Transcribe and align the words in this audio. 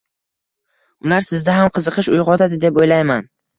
Ular 1.09 1.27
sizda 1.27 1.59
ham 1.59 1.71
qiziqish 1.77 2.11
uyg`otadi, 2.17 2.61
deb 2.67 2.83
o`ylayman 2.83 3.33